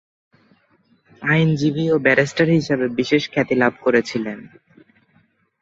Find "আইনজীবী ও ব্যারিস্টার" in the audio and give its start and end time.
1.21-2.47